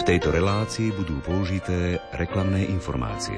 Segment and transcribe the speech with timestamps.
[0.00, 3.36] V tejto relácii budú použité reklamné informácie.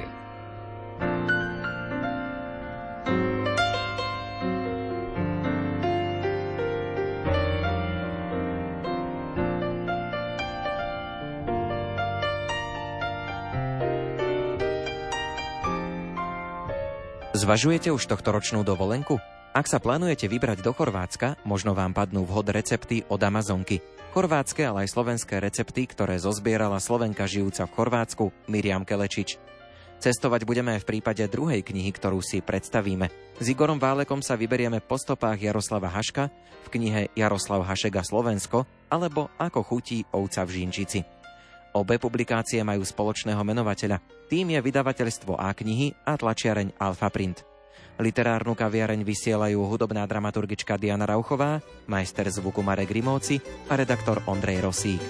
[17.34, 19.18] Zvažujete už tohtoročnú dovolenku?
[19.52, 23.84] Ak sa plánujete vybrať do Chorvátska, možno vám padnú vhod recepty od Amazonky.
[24.16, 29.36] Chorvátske, ale aj slovenské recepty, ktoré zozbierala Slovenka žijúca v Chorvátsku, Miriam Kelečič.
[30.00, 33.12] Cestovať budeme aj v prípade druhej knihy, ktorú si predstavíme.
[33.36, 36.32] S Igorom Válekom sa vyberieme po stopách Jaroslava Haška
[36.64, 41.04] v knihe Jaroslav Hašek a Slovensko alebo Ako chutí ovca v Žinčici.
[41.76, 44.00] Obe publikácie majú spoločného menovateľa.
[44.32, 47.51] Tým je vydavateľstvo A knihy a tlačiareň Alfa Print.
[48.00, 51.60] Literárnu kaviareň vysielajú hudobná dramaturgička Diana Rauchová,
[51.90, 55.02] majster zvuku Marek Rimóci a redaktor Ondrej Rosík.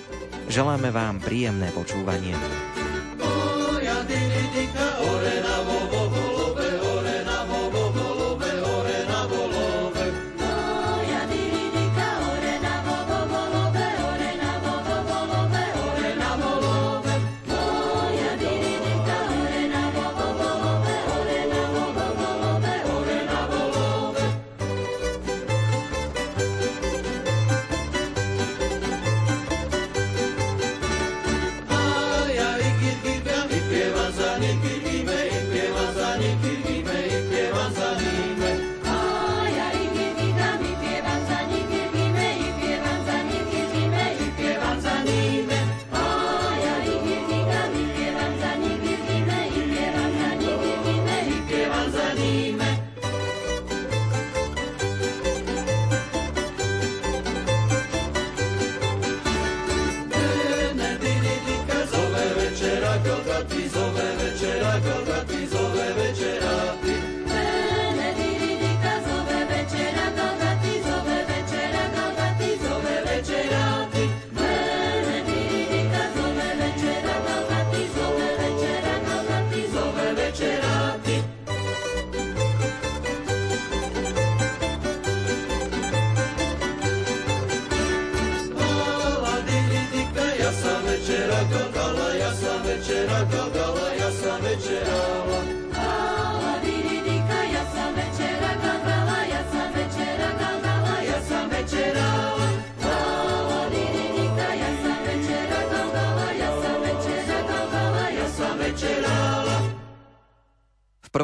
[0.50, 2.71] Želáme vám príjemné počúvanie.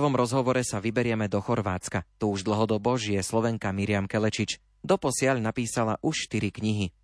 [0.09, 2.01] Prvom rozhovore sa vyberieme do Chorvátska.
[2.17, 4.57] Tu už dlhodobo žije Slovenka Miriam Kelečič.
[4.81, 6.97] Doposiaľ napísala už 4 knihy.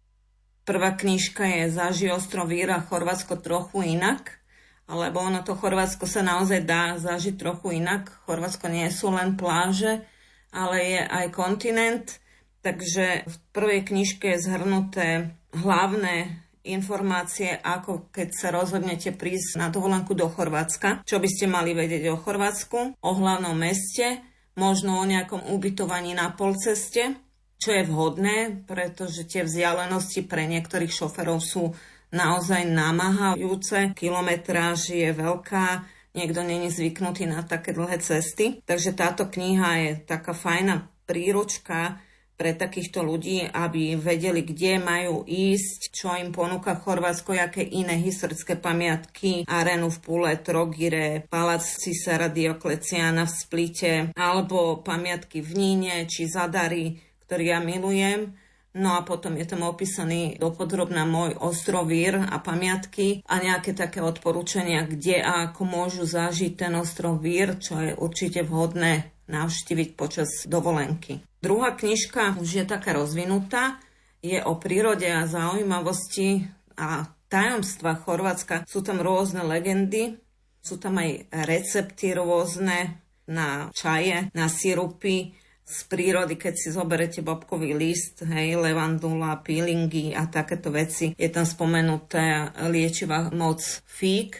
[0.64, 4.40] Prvá knižka je Zaži ostrov Víra Chorvátsko trochu inak,
[4.88, 8.08] lebo ono to Chorvátsko sa naozaj dá zažiť trochu inak.
[8.24, 10.00] Chorvátsko nie sú len pláže,
[10.48, 12.24] ale je aj kontinent.
[12.64, 20.16] Takže v prvej knižke je zhrnuté hlavné informácie, ako keď sa rozhodnete prísť na dovolenku
[20.16, 24.24] do Chorvátska, čo by ste mali vedieť o Chorvátsku, o hlavnom meste,
[24.56, 27.20] možno o nejakom ubytovaní na polceste,
[27.60, 31.72] čo je vhodné, pretože tie vzdialenosti pre niektorých šoferov sú
[32.12, 33.96] naozaj namáhajúce.
[33.96, 35.82] Kilometráž je veľká,
[36.14, 38.60] niekto není zvyknutý na také dlhé cesty.
[38.62, 42.03] Takže táto kniha je taká fajná príručka,
[42.34, 48.58] pre takýchto ľudí, aby vedeli, kde majú ísť, čo im ponúka Chorvátsko, aké iné historické
[48.58, 56.26] pamiatky, arénu v Pule, Trogire, palác Cisara Diokleciana v Splite, alebo pamiatky v Níne či
[56.26, 58.34] Zadary, ktorý ja milujem.
[58.74, 64.82] No a potom je tam opísaný dopodrobná môj ostrovír a pamiatky a nejaké také odporúčania,
[64.82, 71.24] kde a ako môžu zažiť ten ostrovír, čo je určite vhodné navštíviť počas dovolenky.
[71.40, 73.80] Druhá knižka už je taká rozvinutá,
[74.24, 76.48] je o prírode a zaujímavosti
[76.80, 78.64] a tajomstva Chorvátska.
[78.64, 80.16] Sú tam rôzne legendy,
[80.64, 87.72] sú tam aj recepty rôzne na čaje, na sirupy z prírody, keď si zoberete bobkový
[87.72, 91.16] list, hej, levandula, peelingy a takéto veci.
[91.16, 94.36] Je tam spomenuté liečivá moc fík,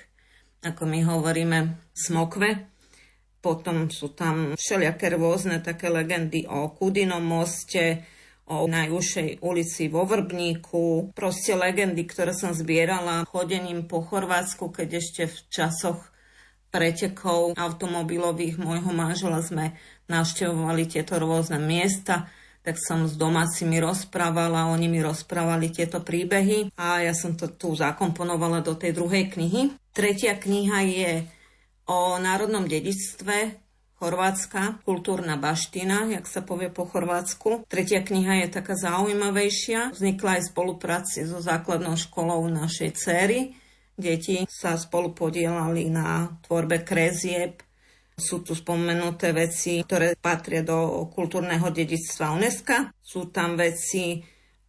[0.64, 1.58] ako my hovoríme
[1.96, 2.73] smokve,
[3.44, 8.08] potom sú tam všelijaké rôzne také legendy o Kudinom moste,
[8.48, 11.16] o najúžšej ulici vo Vrbníku.
[11.16, 16.00] Proste legendy, ktoré som zbierala chodením po Chorvátsku, keď ešte v časoch
[16.68, 19.76] pretekov automobilových môjho manžela sme
[20.12, 22.28] navštevovali tieto rôzne miesta.
[22.64, 27.76] tak som s domácimi rozprávala, oni mi rozprávali tieto príbehy a ja som to tu
[27.76, 29.76] zakomponovala do tej druhej knihy.
[29.92, 31.12] Tretia kniha je
[31.88, 33.64] o národnom dedičstve
[33.94, 37.64] Chorvátska, kultúrna baština, jak sa povie po chorvátsku.
[37.70, 39.94] Tretia kniha je taká zaujímavejšia.
[39.96, 43.54] Vznikla aj spolupráci so základnou školou našej céry.
[43.94, 47.62] Deti sa spolu podielali na tvorbe krezieb,
[48.14, 52.94] sú tu spomenuté veci, ktoré patria do kultúrneho dedičstva UNESCO.
[53.02, 54.22] Sú tam veci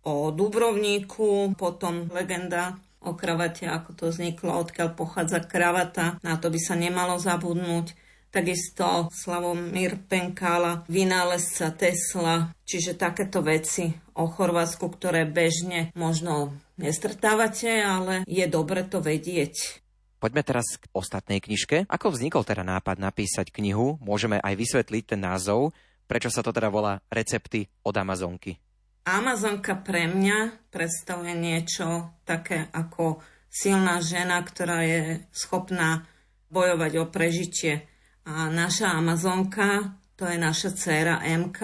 [0.09, 2.73] o Dubrovníku, potom legenda
[3.05, 6.17] o kravate, ako to vzniklo, odkiaľ pochádza kravata.
[6.25, 7.93] Na to by sa nemalo zabudnúť.
[8.33, 18.27] Takisto Slavomír Penkála, vynálezca Tesla, čiže takéto veci o Chorvátsku, ktoré bežne možno nestretávate, ale
[18.27, 19.79] je dobre to vedieť.
[20.19, 21.87] Poďme teraz k ostatnej knižke.
[21.87, 24.01] Ako vznikol teda nápad napísať knihu?
[24.03, 25.71] Môžeme aj vysvetliť ten názov,
[26.03, 28.64] prečo sa to teda volá Recepty od Amazonky.
[29.05, 33.21] Amazonka pre mňa predstavuje niečo také ako
[33.53, 36.09] silná žena, ktorá je schopná
[36.49, 37.85] bojovať o prežitie.
[38.25, 41.61] A naša Amazonka, to je naša dcéra MK,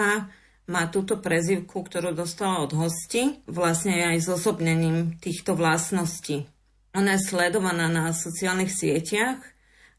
[0.70, 6.46] má túto prezivku, ktorú dostala od hosti, vlastne aj s osobnením týchto vlastností.
[6.94, 9.42] Ona je sledovaná na sociálnych sieťach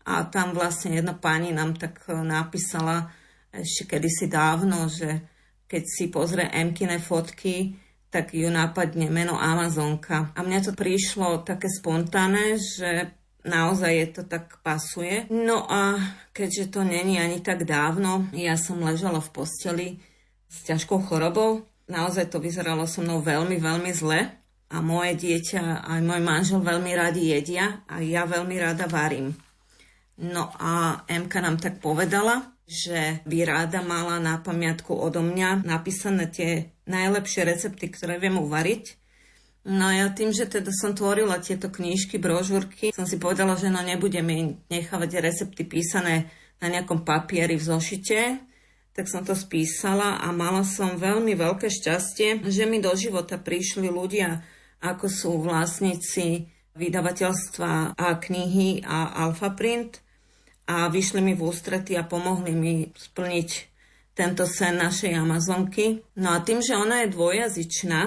[0.07, 3.11] a tam vlastne jedna pani nám tak napísala
[3.51, 5.32] ešte kedysi dávno, že
[5.73, 7.73] keď si pozrie Emkine fotky,
[8.13, 10.37] tak ju napadne meno Amazonka.
[10.37, 13.09] A mne to prišlo také spontánne, že
[13.49, 15.25] naozaj je to tak pasuje.
[15.33, 15.97] No a
[16.37, 19.89] keďže to není ani tak dávno, ja som ležala v posteli
[20.45, 21.65] s ťažkou chorobou.
[21.89, 24.29] Naozaj to vyzeralo so mnou veľmi, veľmi zle
[24.69, 29.33] a moje dieťa aj môj manžel veľmi radi jedia a ja veľmi rada varím.
[30.21, 36.31] No a Emka nám tak povedala, že by ráda mala na pamiatku odo mňa napísané
[36.31, 39.03] tie najlepšie recepty, ktoré viem uvariť.
[39.63, 43.79] No ja tým, že teda som tvorila tieto knížky, brožúrky, som si povedala, že no
[43.79, 46.27] nebudem jej nechávať recepty písané
[46.59, 48.21] na nejakom papieri v zošite,
[48.93, 53.87] tak som to spísala a mala som veľmi veľké šťastie, že mi do života prišli
[53.87, 54.43] ľudia,
[54.83, 60.02] ako sú vlastníci vydavateľstva a knihy a Alpha Print
[60.67, 63.51] a vyšli mi v ústrety a pomohli mi splniť
[64.13, 66.05] tento sen našej Amazonky.
[66.21, 68.01] No a tým, že ona je dvojazyčná,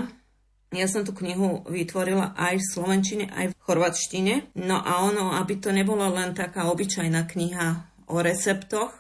[0.75, 4.34] ja som tú knihu vytvorila aj v slovenčine, aj v chorvatštine.
[4.60, 7.68] No a ono, aby to nebola len taká obyčajná kniha
[8.12, 8.92] o receptoch,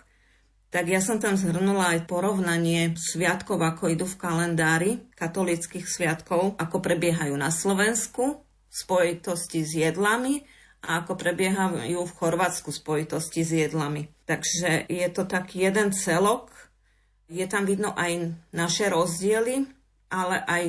[0.71, 6.83] tak ja som tam zhrnula aj porovnanie sviatkov, ako idú v kalendári, katolických sviatkov, ako
[6.83, 10.43] prebiehajú na Slovensku, spojitosti s jedlami
[10.85, 14.07] a ako prebiehajú v Chorvátsku spojitosti s jedlami.
[14.29, 16.53] Takže je to tak jeden celok,
[17.25, 19.65] je tam vidno aj naše rozdiely,
[20.13, 20.63] ale aj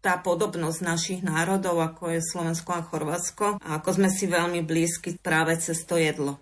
[0.00, 5.20] tá podobnosť našich národov, ako je Slovensko a Chorvátsko, a ako sme si veľmi blízki
[5.20, 6.40] práve cez to jedlo.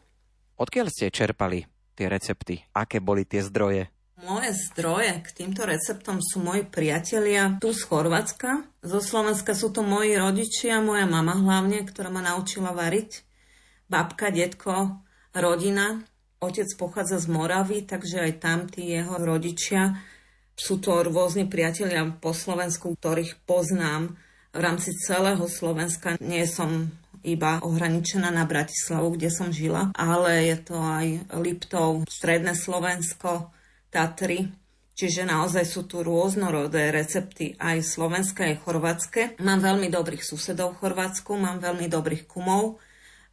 [0.54, 1.66] Odkiaľ ste čerpali
[1.98, 2.62] tie recepty?
[2.70, 3.90] Aké boli tie zdroje?
[4.18, 8.66] Moje zdroje k týmto receptom sú moji priatelia tu z Chorvátska.
[8.82, 13.22] Zo Slovenska sú to moji rodičia, moja mama hlavne, ktorá ma naučila variť.
[13.86, 14.98] Babka, detko,
[15.30, 16.02] rodina.
[16.42, 20.02] Otec pochádza z Moravy, takže aj tam tí jeho rodičia.
[20.58, 24.18] Sú to rôzni priatelia po Slovensku, ktorých poznám
[24.50, 26.18] v rámci celého Slovenska.
[26.18, 26.90] Nie som
[27.22, 31.06] iba ohraničená na Bratislavu, kde som žila, ale je to aj
[31.38, 33.54] Liptov, Stredné Slovensko,
[33.88, 34.52] Tatry,
[34.98, 39.20] Čiže naozaj sú tu rôznorodé recepty, aj slovenské, aj chorvátske.
[39.38, 42.82] Mám veľmi dobrých susedov v Chorvátsku, mám veľmi dobrých kumov,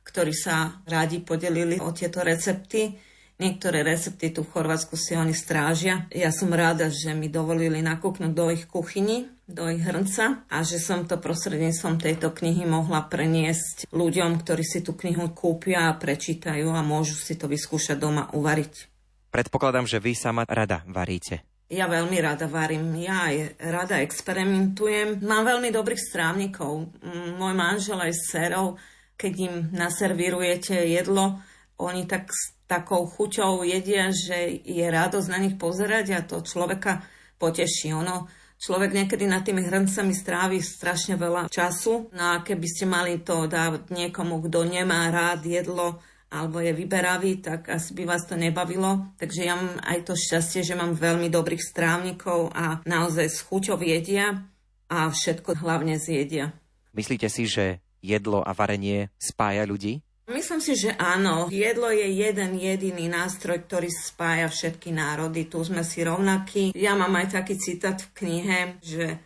[0.05, 2.93] ktorí sa rádi podelili o tieto recepty.
[3.41, 6.05] Niektoré recepty tu v Chorvátsku si oni strážia.
[6.13, 10.77] Ja som rada, že mi dovolili nakúknuť do ich kuchyni, do ich hrnca a že
[10.77, 16.69] som to prostredníctvom tejto knihy mohla preniesť ľuďom, ktorí si tú knihu kúpia a prečítajú
[16.69, 18.94] a môžu si to vyskúšať doma uvariť.
[19.35, 21.43] Predpokladám, že vy sama rada varíte.
[21.67, 25.19] Ja veľmi rada varím, ja aj rada experimentujem.
[25.19, 26.87] Mám veľmi dobrých strávnikov.
[27.35, 28.79] Môj manžel aj s dcerou,
[29.19, 31.43] keď im naservírujete jedlo,
[31.83, 32.31] oni tak
[32.63, 37.03] takou chuťou jedia, že je radosť na nich pozerať a to človeka
[37.35, 37.91] poteší.
[37.91, 42.07] Ono, človek niekedy nad tými hrncami strávi strašne veľa času.
[42.15, 47.39] No a keby ste mali to dávať niekomu, kto nemá rád jedlo, alebo je vyberavý,
[47.39, 49.13] tak asi by vás to nebavilo.
[49.21, 53.79] Takže ja mám aj to šťastie, že mám veľmi dobrých strávnikov a naozaj s chuťou
[53.79, 54.45] jedia
[54.89, 56.53] a všetko hlavne zjedia.
[56.95, 60.05] Myslíte si, že jedlo a varenie spája ľudí?
[60.25, 61.53] Myslím si, že áno.
[61.53, 65.45] Jedlo je jeden jediný nástroj, ktorý spája všetky národy.
[65.45, 66.73] Tu sme si rovnakí.
[66.73, 69.21] Ja mám aj taký citát v knihe, že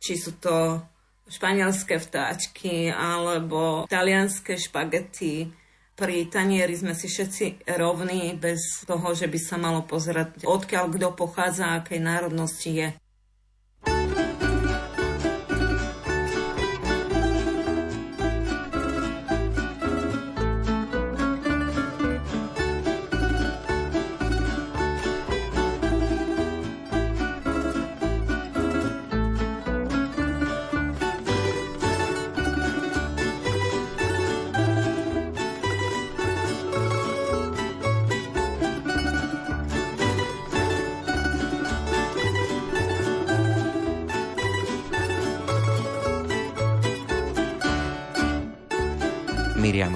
[0.00, 0.80] či sú to
[1.28, 5.52] španielské vtáčky alebo talianské špagety.
[5.92, 11.08] Pri tanieri sme si všetci rovní bez toho, že by sa malo pozerať, odkiaľ kto
[11.12, 12.88] pochádza, akej národnosti je.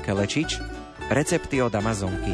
[0.07, 0.63] Kelečič,
[1.11, 2.31] recepty od Amazonky.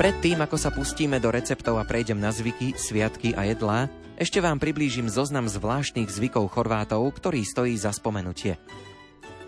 [0.00, 4.56] Predtým, ako sa pustíme do receptov a prejdem na zvyky, sviatky a jedlá, ešte vám
[4.56, 8.56] priblížim zoznam zvláštnych zvykov Chorvátov, ktorý stojí za spomenutie.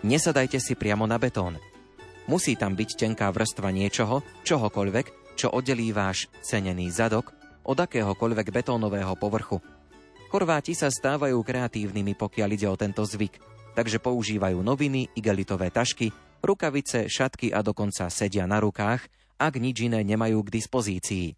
[0.05, 1.57] Nesadajte si priamo na betón.
[2.29, 7.33] Musí tam byť tenká vrstva niečoho, čohokoľvek, čo oddelí váš cenený zadok
[7.65, 9.57] od akéhokoľvek betónového povrchu–
[10.29, 13.41] Chorváti sa stávajú kreatívnymi, pokiaľ ide o tento zvyk,
[13.73, 16.13] takže používajú noviny, igelitové tašky,
[16.45, 19.09] rukavice, šatky a dokonca sedia na rukách,
[19.41, 21.33] ak nič iné nemajú k dispozícii.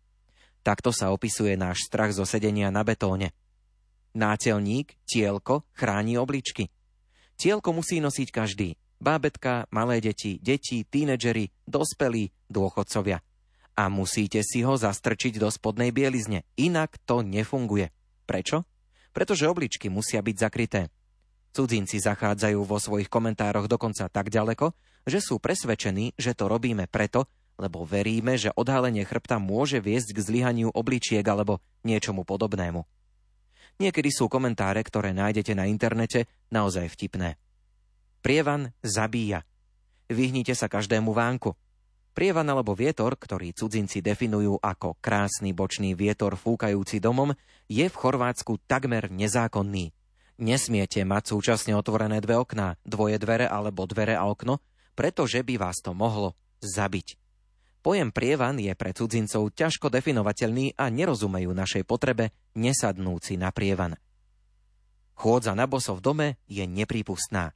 [0.60, 3.32] Takto sa opisuje náš strach zo sedenia na betóne.
[4.12, 6.68] Nátelník, tielko, chráni obličky.
[7.40, 8.76] Tielko musí nosiť každý.
[9.00, 13.24] Bábetka, malé deti, deti, tínedžeri, dospelí, dôchodcovia.
[13.72, 17.88] A musíte si ho zastrčiť do spodnej bielizne, inak to nefunguje.
[18.28, 18.68] Prečo?
[19.12, 20.82] Pretože obličky musia byť zakryté.
[21.52, 24.72] Cudzinci zachádzajú vo svojich komentároch dokonca tak ďaleko,
[25.04, 27.28] že sú presvedčení, že to robíme preto,
[27.60, 32.88] lebo veríme, že odhalenie chrbta môže viesť k zlyhaniu obličiek alebo niečomu podobnému.
[33.78, 37.36] Niekedy sú komentáre, ktoré nájdete na internete, naozaj vtipné.
[38.22, 39.44] Prievan zabíja.
[40.06, 41.58] Vyhnite sa každému vánku.
[42.12, 47.32] Prievan alebo vietor, ktorý cudzinci definujú ako krásny bočný vietor fúkajúci domom,
[47.72, 49.96] je v Chorvátsku takmer nezákonný.
[50.42, 54.60] Nesmiete mať súčasne otvorené dve okná, dvoje dvere alebo dvere a okno,
[54.92, 57.16] pretože by vás to mohlo zabiť.
[57.82, 63.96] Pojem prievan je pre cudzincov ťažko definovateľný a nerozumejú našej potrebe nesadnúci na prievan.
[65.16, 67.56] Chôdza na boso v dome je neprípustná.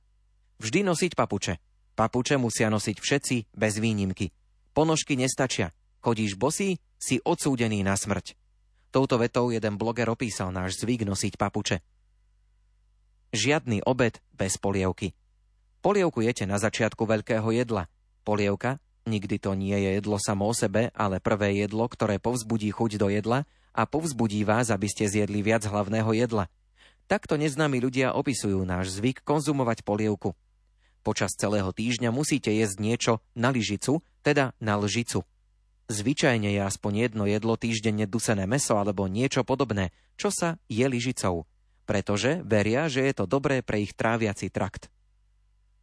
[0.64, 1.60] Vždy nosiť papuče.
[1.94, 4.45] Papuče musia nosiť všetci bez výnimky.
[4.76, 5.72] Ponožky nestačia.
[6.04, 8.36] Chodíš bosý, si odsúdený na smrť.
[8.92, 11.80] Touto vetou jeden bloger opísal náš zvyk nosiť papuče.
[13.32, 15.16] Žiadny obed bez polievky.
[15.80, 17.88] Polievku jete na začiatku veľkého jedla.
[18.28, 23.00] Polievka, nikdy to nie je jedlo samo o sebe, ale prvé jedlo, ktoré povzbudí chuť
[23.00, 26.52] do jedla a povzbudí vás, aby ste zjedli viac hlavného jedla.
[27.08, 30.36] Takto neznámi ľudia opisujú náš zvyk konzumovať polievku.
[31.06, 35.22] Počas celého týždňa musíte jesť niečo na lyžicu, teda na lžicu.
[35.86, 41.46] Zvyčajne je aspoň jedno jedlo týždenne dusené meso alebo niečo podobné, čo sa je lyžicou,
[41.86, 44.90] pretože veria, že je to dobré pre ich tráviaci trakt.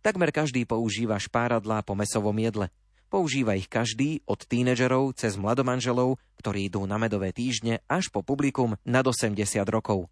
[0.03, 2.75] Takmer každý používa špáradlá po mesovom jedle.
[3.07, 8.75] Používa ich každý od tínedžerov cez mladomanželov, ktorí idú na medové týždne, až po publikum
[8.83, 9.39] nad 80
[9.71, 10.11] rokov.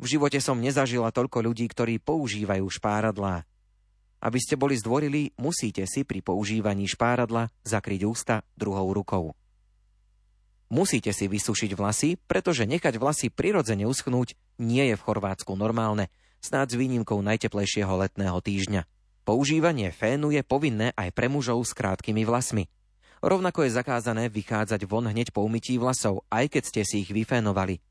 [0.00, 3.44] V živote som nezažila toľko ľudí, ktorí používajú špáradlá.
[4.20, 9.32] Aby ste boli zdvorili, musíte si pri používaní špáradla zakryť ústa druhou rukou.
[10.70, 16.06] Musíte si vysušiť vlasy, pretože nechať vlasy prirodzene uschnúť nie je v Chorvátsku normálne,
[16.38, 18.86] snáď s výnimkou najteplejšieho letného týždňa.
[19.26, 22.70] Používanie fénu je povinné aj pre mužov s krátkými vlasmi.
[23.20, 27.82] Rovnako je zakázané vychádzať von hneď po umytí vlasov, aj keď ste si ich vyfénovali.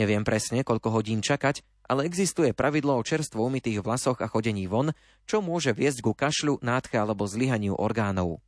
[0.00, 4.94] Neviem presne, koľko hodín čakať, ale existuje pravidlo o čerstvo umytých vlasoch a chodení von,
[5.26, 8.40] čo môže viesť ku kašľu, nádche alebo zlyhaniu orgánov.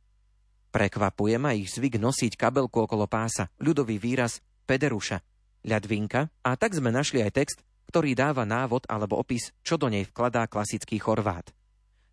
[0.75, 5.23] Prekvapuje ma ich zvyk nosiť kabelku okolo pása, ľudový výraz pederuša,
[5.63, 10.03] ľadvinka a tak sme našli aj text, ktorý dáva návod alebo opis, čo do nej
[10.03, 11.47] vkladá klasický Chorvát.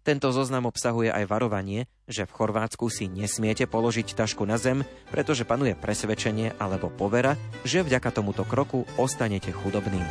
[0.03, 4.83] Tento zoznam obsahuje aj varovanie, že v Chorvátsku si nesmiete položiť tašku na zem,
[5.15, 10.03] pretože panuje presvedčenie alebo povera, že vďaka tomuto kroku ostanete chudobným.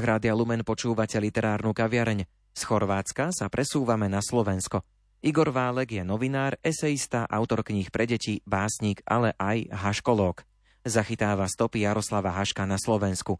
[0.00, 2.24] Vlnách Rádia Lumen počúvate literárnu kaviareň.
[2.56, 4.80] Z Chorvátska sa presúvame na Slovensko.
[5.20, 10.40] Igor Válek je novinár, eseista, autor kníh pre deti, básnik, ale aj haškológ.
[10.88, 13.36] Zachytáva stopy Jaroslava Haška na Slovensku.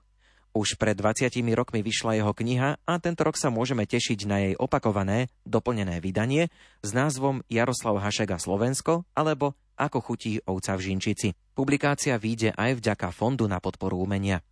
[0.53, 4.55] Už pred 20 rokmi vyšla jeho kniha a tento rok sa môžeme tešiť na jej
[4.61, 6.53] opakované, doplnené vydanie
[6.85, 11.33] s názvom Jaroslav Hašek Slovensko alebo Ako chutí ovca v Žinčici.
[11.57, 14.45] Publikácia vyjde aj vďaka Fondu na podporu umenia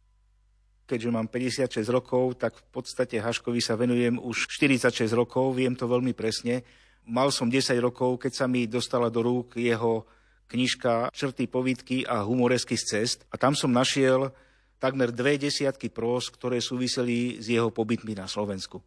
[0.89, 5.85] keďže mám 56 rokov, tak v podstate Haškovi sa venujem už 46 rokov, viem to
[5.85, 6.65] veľmi presne.
[7.05, 10.09] Mal som 10 rokov, keď sa mi dostala do rúk jeho
[10.49, 14.33] knižka Črty povídky a humoresky z cest a tam som našiel
[14.81, 18.81] takmer dve desiatky prós, ktoré súviseli s jeho pobytmi na Slovensku.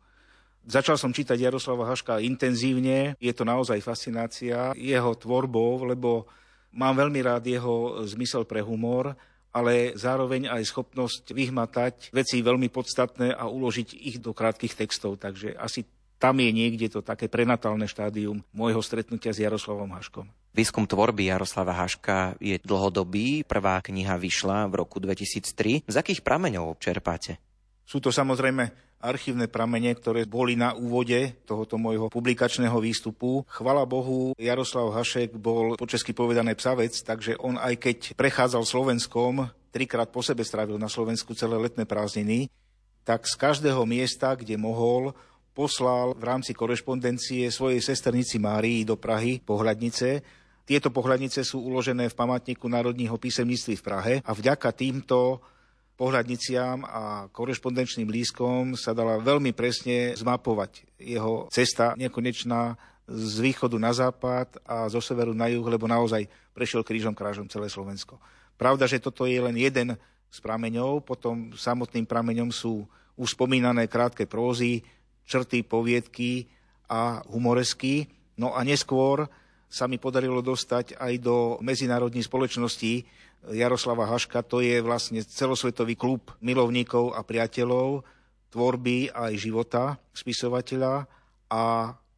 [0.66, 6.26] Začal som čítať Jaroslava Haška intenzívne, je to naozaj fascinácia jeho tvorbou, lebo
[6.74, 9.14] mám veľmi rád jeho zmysel pre humor
[9.52, 15.20] ale zároveň aj schopnosť vyhmatať veci veľmi podstatné a uložiť ich do krátkých textov.
[15.20, 15.84] Takže asi
[16.22, 20.30] tam je niekde to také prenatálne štádium môjho stretnutia s Jaroslavom Haškom.
[20.52, 23.48] Výskum tvorby Jaroslava Haška je dlhodobý.
[23.48, 25.88] Prvá kniha vyšla v roku 2003.
[25.88, 27.40] Z akých prameňov čerpáte?
[27.92, 28.72] Sú to samozrejme
[29.04, 33.44] archívne pramene, ktoré boli na úvode tohoto môjho publikačného výstupu.
[33.52, 39.44] Chvala Bohu, Jaroslav Hašek bol po česky povedané psavec, takže on aj keď prechádzal Slovenskom,
[39.76, 42.48] trikrát po sebe strávil na Slovensku celé letné prázdniny,
[43.04, 45.12] tak z každého miesta, kde mohol,
[45.52, 50.24] poslal v rámci korešpondencie svojej sesternici Márii do Prahy pohľadnice.
[50.64, 55.44] Tieto pohľadnice sú uložené v památniku národního písemníctví v Prahe a vďaka týmto
[56.00, 62.76] pohľadniciam a korešpondenčným lískom sa dala veľmi presne zmapovať jeho cesta nekonečná
[63.12, 66.26] z východu na západ a zo severu na juh, lebo naozaj
[66.56, 68.18] prešiel krížom krážom celé Slovensko.
[68.56, 69.98] Pravda, že toto je len jeden
[70.32, 72.88] z prameňov, potom samotným prameňom sú
[73.20, 74.86] už spomínané krátke prózy,
[75.28, 76.48] črty, poviedky
[76.88, 78.08] a humoresky.
[78.40, 79.28] No a neskôr
[79.72, 83.08] sa mi podarilo dostať aj do medzinárodných spoločností,
[83.50, 88.06] Jaroslava Haška, to je vlastne celosvetový klub milovníkov a priateľov
[88.54, 91.10] tvorby aj života spisovateľa
[91.50, 91.62] a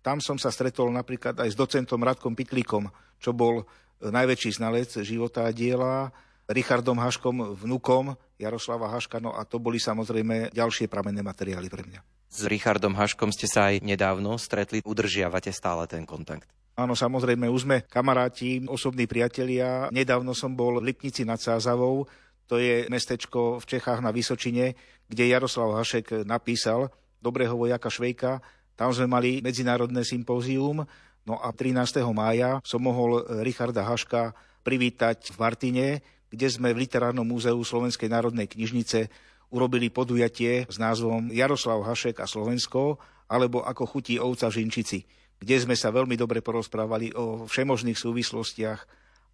[0.03, 2.91] tam som sa stretol napríklad aj s docentom Radkom Pitlíkom,
[3.23, 3.63] čo bol
[4.03, 6.12] najväčší znalec života a diela,
[6.51, 12.03] Richardom Haškom, vnukom Jaroslava Haška, no a to boli samozrejme ďalšie pramenné materiály pre mňa.
[12.27, 16.51] S Richardom Haškom ste sa aj nedávno stretli, udržiavate stále ten kontakt.
[16.73, 19.93] Áno, samozrejme, už sme kamaráti, osobní priatelia.
[19.93, 22.09] Nedávno som bol v Lipnici nad Sázavou,
[22.49, 24.73] to je mestečko v Čechách na Vysočine,
[25.05, 26.89] kde Jaroslav Hašek napísal
[27.21, 28.41] Dobrého vojaka Švejka.
[28.73, 30.81] Tam sme mali medzinárodné sympózium,
[31.29, 32.01] no a 13.
[32.09, 34.33] mája som mohol Richarda Haška
[34.65, 35.86] privítať v Martine,
[36.33, 39.13] kde sme v Literárnom múzeu Slovenskej národnej knižnice
[39.53, 42.97] urobili podujatie s názvom Jaroslav Hašek a Slovensko,
[43.29, 45.05] alebo Ako chutí ovca v Žinčici
[45.43, 48.79] kde sme sa veľmi dobre porozprávali o všemožných súvislostiach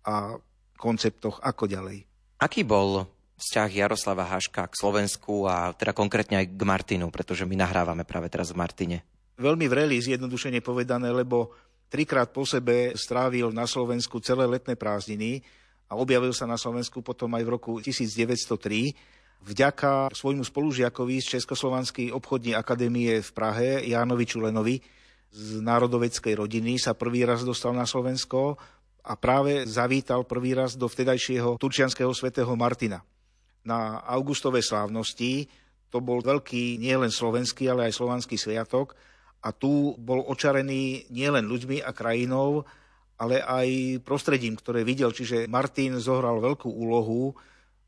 [0.10, 0.41] a
[0.76, 2.10] konceptoch ako ďalej.
[2.41, 3.06] Aký bol
[3.39, 8.28] vzťah Jaroslava Haška k Slovensku a teda konkrétne aj k Martinu, pretože my nahrávame práve
[8.28, 8.98] teraz v Martine?
[9.39, 11.56] Veľmi vreli, zjednodušene povedané, lebo
[11.88, 15.39] trikrát po sebe strávil na Slovensku celé letné prázdniny
[15.88, 22.12] a objavil sa na Slovensku potom aj v roku 1903 vďaka svojmu spolužiakovi z Českoslovanskej
[22.12, 24.76] obchodnej akadémie v Prahe, Jánovi Čulenovi,
[25.30, 28.58] z národoveckej rodiny sa prvý raz dostal na Slovensko
[29.06, 33.06] a práve zavítal prvý raz do vtedajšieho turčianského svätého Martina.
[33.63, 35.48] Na augustovej slávnosti
[35.89, 38.94] to bol veľký nielen slovenský, ale aj slovanský sviatok
[39.42, 42.65] a tu bol očarený nielen ľuďmi a krajinou,
[43.20, 45.12] ale aj prostredím, ktoré videl.
[45.12, 47.36] Čiže Martin zohral veľkú úlohu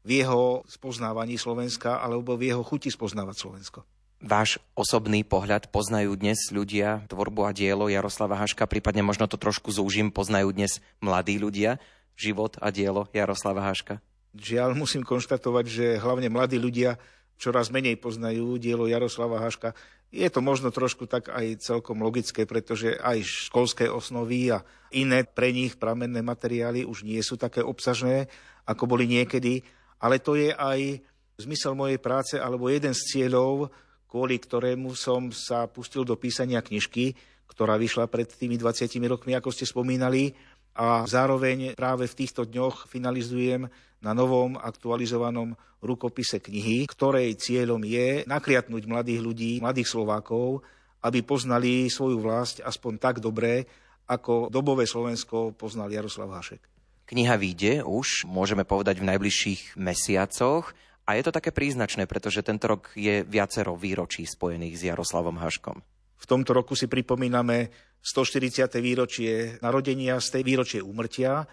[0.02, 3.80] v jeho spoznávaní Slovenska alebo v jeho chuti spoznávať Slovensko.
[4.22, 9.74] Váš osobný pohľad poznajú dnes ľudia tvorbu a dielo Jaroslava Haška, prípadne možno to trošku
[9.74, 11.82] zúžim, poznajú dnes mladí ľudia
[12.14, 13.98] život a dielo Jaroslava Haška?
[14.38, 17.02] Žiaľ, musím konštatovať, že hlavne mladí ľudia
[17.42, 19.74] čoraz menej poznajú dielo Jaroslava Haška.
[20.14, 24.62] Je to možno trošku tak aj celkom logické, pretože aj školské osnovy a
[24.94, 28.30] iné pre nich pramenné materiály už nie sú také obsažné,
[28.70, 29.66] ako boli niekedy.
[29.98, 31.02] Ale to je aj
[31.42, 33.74] zmysel mojej práce alebo jeden z cieľov,
[34.12, 37.16] kvôli ktorému som sa pustil do písania knižky,
[37.48, 40.36] ktorá vyšla pred tými 20 rokmi, ako ste spomínali.
[40.76, 43.72] A zároveň práve v týchto dňoch finalizujem
[44.04, 50.64] na novom aktualizovanom rukopise knihy, ktorej cieľom je nakliatnúť mladých ľudí, mladých Slovákov,
[51.04, 53.66] aby poznali svoju vlast aspoň tak dobre,
[54.08, 56.62] ako dobové Slovensko poznal Jaroslav Hašek.
[57.08, 60.72] Kniha vyjde už, môžeme povedať, v najbližších mesiacoch
[61.06, 65.78] A je to také príznačné, pretože tento rok je viacero výročí spojených s Jaroslavom Haškom.
[66.22, 68.70] V tomto roku si pripomíname 140.
[68.78, 71.50] výročie narodenia, z tej výročie úmrtia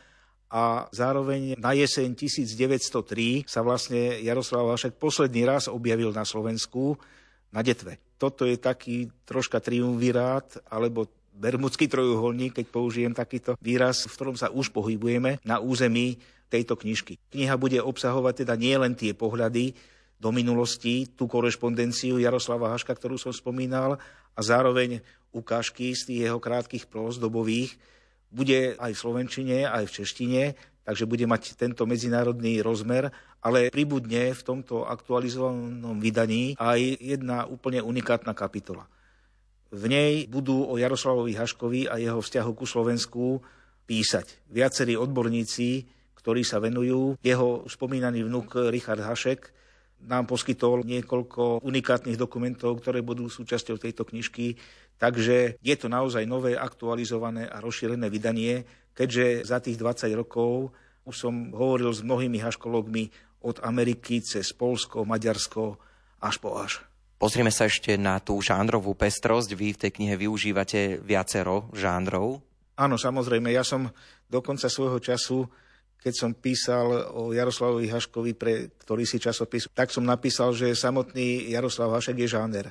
[0.49, 6.97] a zároveň na jeseň 1903 sa vlastne Jaroslav Hašek posledný raz objavil na Slovensku
[7.53, 8.01] na Detve.
[8.21, 11.09] Toto je taký troška triumvirát, alebo
[11.39, 17.21] bermudský trojuholník, keď použijem takýto výraz, v ktorom sa už pohybujeme na území tejto knižky.
[17.33, 19.77] Kniha bude obsahovať teda nielen tie pohľady
[20.19, 24.03] do minulosti, tú korešpondenciu Jaroslava Haška, ktorú som spomínal,
[24.35, 27.79] a zároveň ukážky z tých jeho krátkých prós dobových.
[28.29, 30.43] Bude aj v Slovenčine, aj v češtine,
[30.83, 33.13] takže bude mať tento medzinárodný rozmer,
[33.45, 38.91] ale pribudne v tomto aktualizovanom vydaní aj jedna úplne unikátna kapitola.
[39.69, 43.25] V nej budú o Jaroslavovi Haškovi a jeho vzťahu ku Slovensku
[43.85, 47.17] písať viacerí odborníci, ktorí sa venujú.
[47.23, 49.55] Jeho spomínaný vnuk Richard Hašek
[50.03, 54.59] nám poskytol niekoľko unikátnych dokumentov, ktoré budú súčasťou tejto knižky.
[54.99, 60.75] Takže je to naozaj nové, aktualizované a rozšírené vydanie, keďže za tých 20 rokov
[61.09, 63.09] už som hovoril s mnohými haškologmi
[63.43, 65.79] od Ameriky cez Polsko, Maďarsko
[66.21, 66.85] až po až.
[67.19, 69.51] Pozrieme sa ešte na tú žánrovú pestrosť.
[69.59, 72.39] Vy v tej knihe využívate viacero žánrov.
[72.79, 73.51] Áno, samozrejme.
[73.51, 73.91] Ja som
[74.31, 75.43] dokonca svojho času,
[75.99, 81.51] keď som písal o Jaroslavovi Haškovi pre ktorý si časopis, tak som napísal, že samotný
[81.51, 82.67] Jaroslav Hašek je žáner.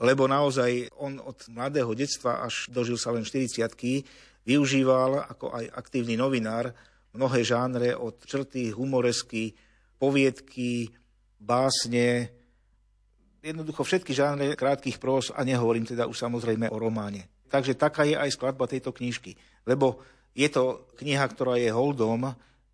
[0.00, 3.60] Lebo naozaj on od mladého detstva až dožil sa len 40
[4.42, 6.74] využíval ako aj aktívny novinár
[7.12, 9.52] mnohé žánre od črty, humoresky,
[10.00, 10.90] poviedky,
[11.38, 12.32] básne,
[13.44, 17.28] jednoducho všetky žánre krátkých prós a nehovorím teda už samozrejme o románe.
[17.52, 19.36] Takže taká je aj skladba tejto knižky.
[19.68, 20.00] Lebo
[20.32, 22.32] je to kniha, ktorá je holdom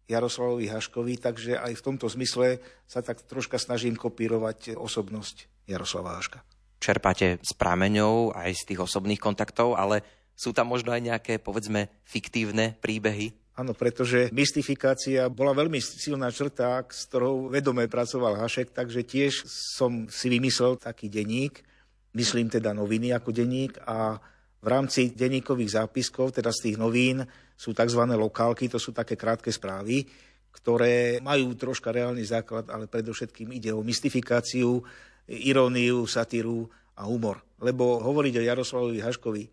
[0.08, 6.40] Jaroslavovi Haškovi, takže aj v tomto zmysle sa tak troška snažím kopírovať osobnosť Jaroslava Haška.
[6.80, 10.00] Čerpáte s prameňou aj z tých osobných kontaktov, ale
[10.32, 13.36] sú tam možno aj nejaké, povedzme, fiktívne príbehy?
[13.58, 20.06] Áno, pretože mystifikácia bola veľmi silná črta, s ktorou vedome pracoval Hašek, takže tiež som
[20.06, 21.66] si vymyslel taký denník,
[22.14, 24.22] myslím teda noviny ako denník a
[24.58, 27.22] v rámci denníkových zápiskov, teda z tých novín,
[27.58, 28.02] sú tzv.
[28.06, 30.06] lokálky, to sú také krátke správy,
[30.50, 34.82] ktoré majú troška reálny základ, ale predovšetkým ide o mystifikáciu,
[35.30, 36.66] iróniu, satíru
[36.98, 37.42] a humor.
[37.62, 39.44] Lebo hovoriť o Jaroslavovi Haškovi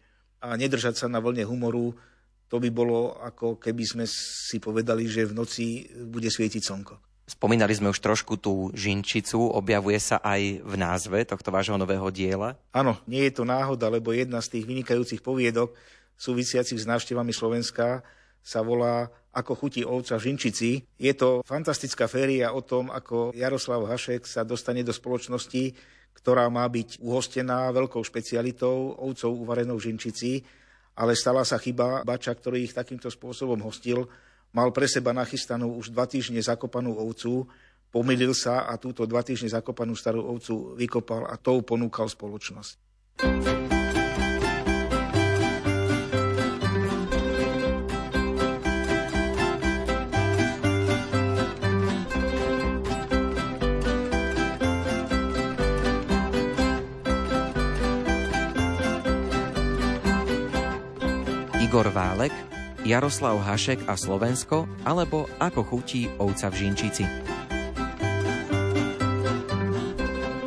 [0.45, 1.93] a nedržať sa na vlne humoru
[2.45, 5.65] to by bolo ako keby sme si povedali, že v noci
[6.05, 6.95] bude svietiť slnko.
[7.25, 12.53] Spomínali sme už trošku tú žinčicu, objavuje sa aj v názve tohto vášho nového diela?
[12.69, 15.73] Áno, nie je to náhoda, lebo jedna z tých vynikajúcich poviedok
[16.13, 18.05] súvisiacich s návštevami Slovenska
[18.45, 20.85] sa volá Ako chutí ovca v Žinčici.
[20.95, 25.75] Je to fantastická féria o tom, ako Jaroslav Hašek sa dostane do spoločnosti,
[26.15, 30.45] ktorá má byť uhostená veľkou špecialitou ovcov uvarenou v Žinčici
[30.95, 32.07] ale stala sa chyba.
[32.07, 34.07] Bača, ktorý ich takýmto spôsobom hostil,
[34.55, 37.43] mal pre seba nachystanú už dva týždne zakopanú ovcu,
[37.91, 42.79] pomýlil sa a túto dva týždne zakopanú starú ovcu vykopal a tou ponúkal spoločnosť.
[61.59, 62.54] Igor Válek,
[62.85, 67.05] Jaroslav Hašek a Slovensko alebo Ako chutí ovca v Žinčici.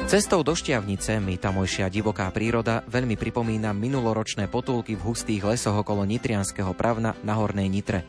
[0.07, 6.07] Cestou do Šťavnice mi tamojšia divoká príroda veľmi pripomína minuloročné potulky v hustých lesoch okolo
[6.07, 8.07] Nitrianského pravna na Hornej Nitre.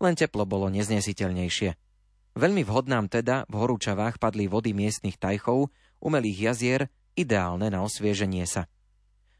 [0.00, 1.70] Len teplo bolo neznesiteľnejšie.
[2.40, 5.68] Veľmi vhodnám teda v horúčavách padli vody miestnych tajchov,
[6.00, 6.80] umelých jazier,
[7.14, 8.64] ideálne na osvieženie sa.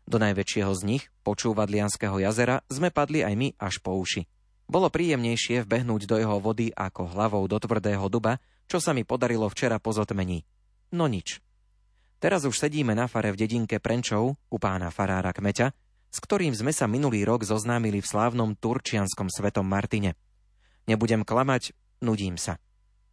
[0.08, 4.24] Do najväčšieho z nich, počúvadlianského jazera, sme padli aj my až po uši.
[4.64, 9.44] Bolo príjemnejšie vbehnúť do jeho vody ako hlavou do tvrdého duba, čo sa mi podarilo
[9.52, 10.48] včera po zotmení.
[10.96, 11.44] No nič.
[12.24, 15.76] Teraz už sedíme na fare v dedinke Prenčov u pána farára Kmeťa,
[16.08, 20.16] s ktorým sme sa minulý rok zoznámili v slávnom turčianskom svetom Martine.
[20.88, 22.56] Nebudem klamať, nudím sa.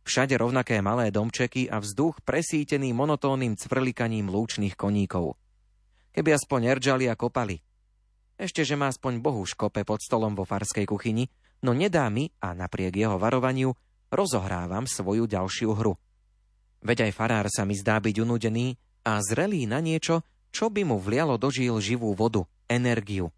[0.08, 5.36] Všade rovnaké malé domčeky a vzduch presítený monotónnym cvrlikaním lúčných koníkov–
[6.16, 7.60] keby aspoň eržali a kopali.
[8.40, 11.28] Ešte, že má aspoň Bohu škope pod stolom vo farskej kuchyni,
[11.60, 13.76] no nedá mi, a napriek jeho varovaniu,
[14.16, 16.00] rozohrávam svoju ďalšiu hru.
[16.80, 20.24] Veď aj farár sa mi zdá byť unudený a zrelý na niečo,
[20.56, 23.36] čo by mu vlialo do žíl živú vodu, energiu.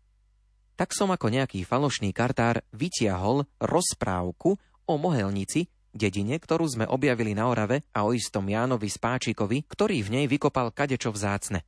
[0.78, 5.66] Tak som ako nejaký falošný kartár vytiahol rozprávku o mohelnici,
[5.98, 10.70] dedine, ktorú sme objavili na Orave a o istom Jánovi Spáčikovi, ktorý v nej vykopal
[10.70, 11.66] kadečo vzácne.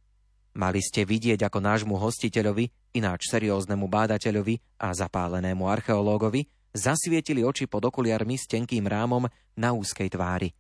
[0.58, 7.86] Mali ste vidieť, ako nášmu hostiteľovi, ináč serióznemu bádateľovi a zapálenému archeológovi, zasvietili oči pod
[7.86, 10.54] okuliarmi s tenkým rámom na úzkej tvári.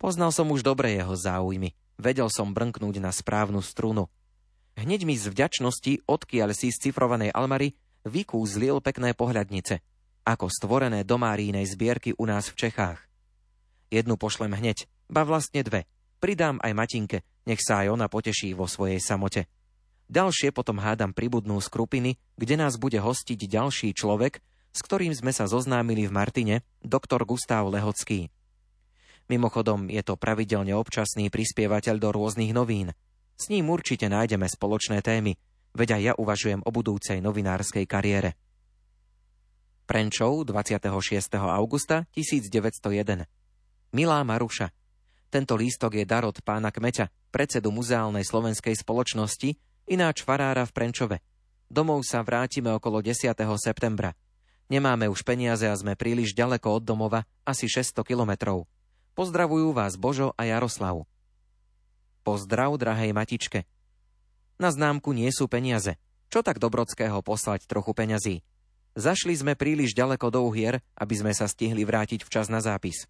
[0.00, 1.76] Poznal som už dobre jeho záujmy.
[2.00, 4.08] Vedel som brnknúť na správnu strunu.
[4.80, 7.76] Hneď mi z vďačnosti, odkiaľ si z cifrovanej almary,
[8.08, 9.84] vykúzlil pekné pohľadnice,
[10.24, 13.04] ako stvorené do Márínej zbierky u nás v Čechách.
[13.92, 15.84] Jednu pošlem hneď, ba vlastne dve.
[16.20, 19.48] Pridám aj Matinke, nech sa aj ona poteší vo svojej samote.
[20.12, 21.72] Ďalšie potom hádam pribudnú z
[22.36, 27.64] kde nás bude hostiť ďalší človek, s ktorým sme sa zoznámili v Martine, doktor Gustav
[27.72, 28.28] Lehocký.
[29.32, 32.92] Mimochodom, je to pravidelne občasný prispievateľ do rôznych novín.
[33.38, 35.38] S ním určite nájdeme spoločné témy,
[35.72, 38.36] veď aj ja uvažujem o budúcej novinárskej kariére.
[39.86, 40.86] Prenčov 26.
[41.38, 43.24] augusta 1901
[43.90, 44.70] Milá Maruša,
[45.30, 49.54] tento lístok je dar od pána Kmeťa, predsedu Muzeálnej slovenskej spoločnosti,
[49.86, 51.16] ináč farára v Prenčove.
[51.70, 53.30] Domov sa vrátime okolo 10.
[53.62, 54.18] septembra.
[54.66, 58.66] Nemáme už peniaze a sme príliš ďaleko od domova, asi 600 kilometrov.
[59.14, 61.06] Pozdravujú vás Božo a Jaroslav.
[62.26, 63.70] Pozdrav, drahej matičke.
[64.58, 65.94] Na známku nie sú peniaze.
[66.26, 68.42] Čo tak Dobrodského poslať trochu peňazí?
[68.98, 73.06] Zašli sme príliš ďaleko do uhier, aby sme sa stihli vrátiť včas na zápis.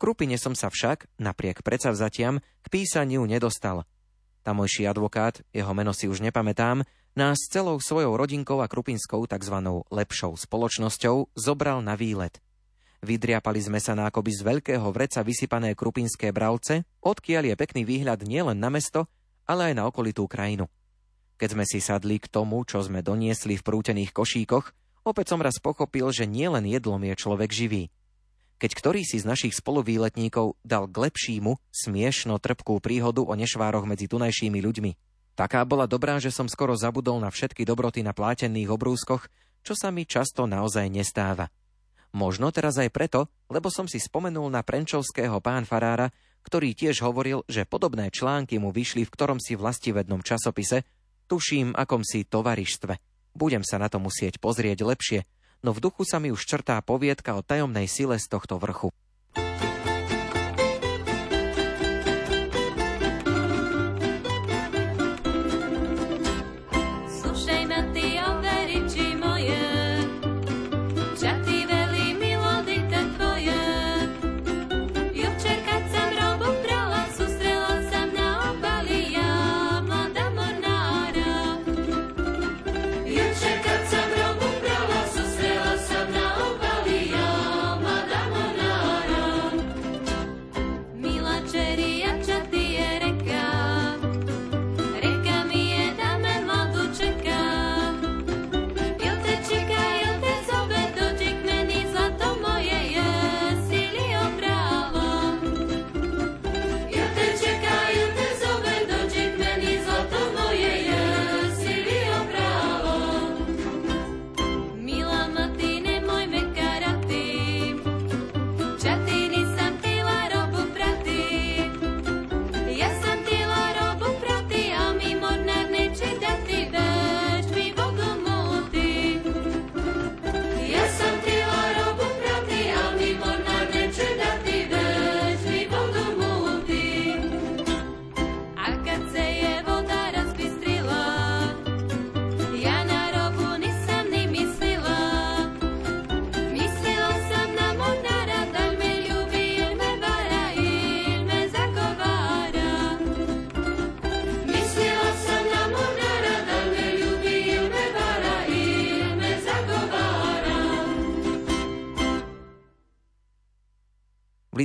[0.00, 3.84] Krupine som sa však, napriek predsavzatiam, k písaniu nedostal.
[4.40, 9.56] Tamojší advokát, jeho meno si už nepamätám, nás celou svojou rodinkou a krupinskou tzv.
[9.92, 12.40] lepšou spoločnosťou zobral na výlet–
[13.00, 18.20] Vydriapali sme sa na akoby z veľkého vreca vysypané krupinské bravce, odkiaľ je pekný výhľad
[18.28, 19.08] nielen na mesto,
[19.48, 20.68] ale aj na okolitú krajinu.
[21.40, 24.76] Keď sme si sadli k tomu, čo sme doniesli v prútených košíkoch,
[25.08, 27.88] opäť som raz pochopil, že nielen jedlom je človek živý.
[28.60, 34.04] Keď ktorý si z našich spoluvýletníkov dal k lepšímu, smiešno trpkú príhodu o nešvároch medzi
[34.04, 34.92] tunajšími ľuďmi.
[35.32, 39.32] Taká bola dobrá, že som skoro zabudol na všetky dobroty na plátených obrúskoch,
[39.64, 41.48] čo sa mi často naozaj nestáva.
[42.12, 46.12] Možno teraz aj preto, lebo som si spomenul na Prenčovského pán Farára,
[46.44, 50.84] ktorý tiež hovoril, že podobné články mu vyšli v ktorom si vlastivednom časopise,
[51.32, 53.00] tuším akom si tovarištve.
[53.32, 55.24] Budem sa na to musieť pozrieť lepšie,
[55.60, 58.92] no v duchu sa mi už črtá poviedka o tajomnej sile z tohto vrchu.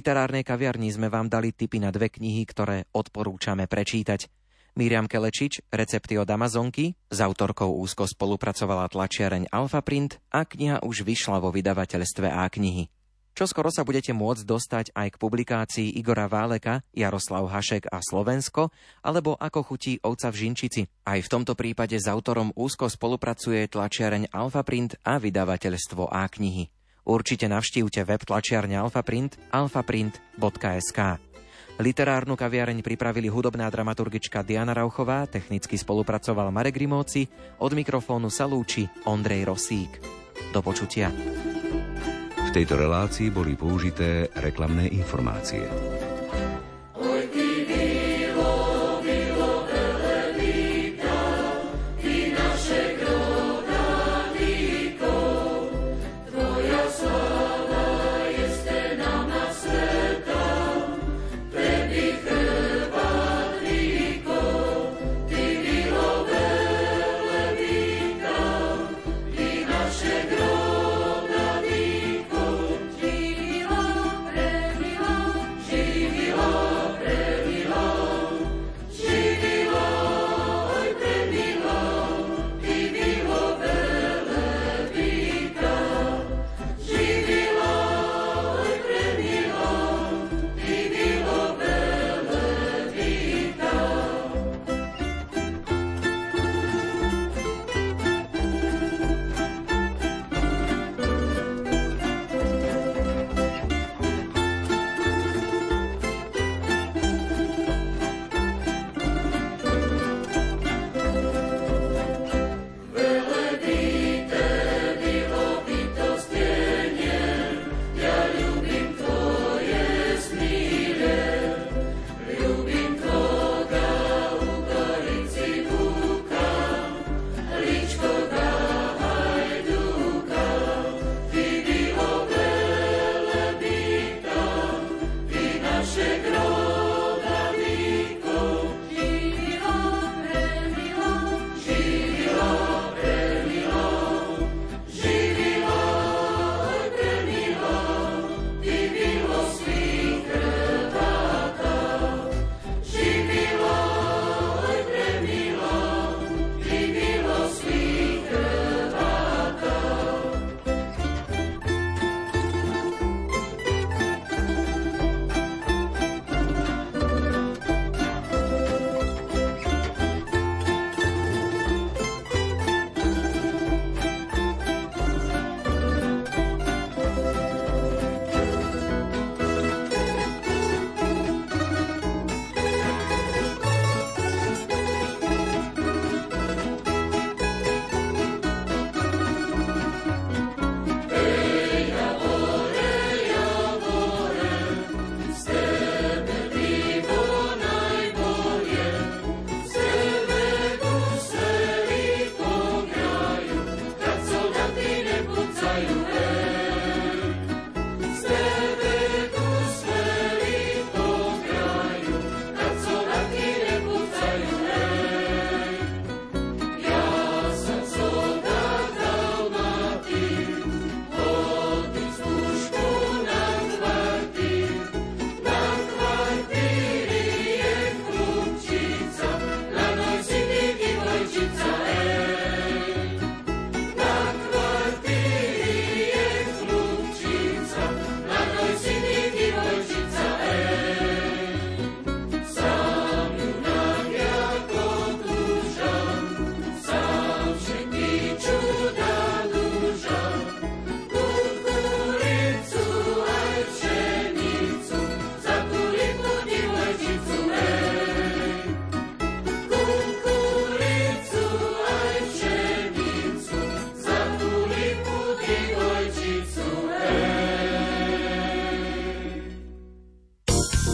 [0.06, 4.30] Literárnej kaviarni sme vám dali tipy na dve knihy, ktoré odporúčame prečítať.
[4.78, 11.02] Miriam Kelečič, Recepty od Amazonky, s autorkou úzko spolupracovala tlačiareň Alpha Print a kniha už
[11.02, 12.86] vyšla vo vydavateľstve A knihy.
[13.34, 18.70] Čo skoro sa budete môcť dostať aj k publikácii Igora Váleka, Jaroslav Hašek a Slovensko,
[19.02, 20.86] alebo Ako chutí ovca v Žinčici.
[21.10, 26.70] Aj v tomto prípade s autorom úzko spolupracuje tlačiareň Alpha Print a vydavateľstvo A knihy.
[27.06, 31.00] Určite navštívte web tlačiarne Alfaprint alfaprint.sk.
[31.76, 37.28] Literárnu kaviareň pripravili hudobná dramaturgička Diana Rauchová, technicky spolupracoval Marek Rimóci,
[37.62, 39.92] od mikrofónu sa lúči Ondrej Rosík.
[40.56, 41.12] Do počutia.
[42.56, 45.68] tejto relácii boli použité reklamné informácie.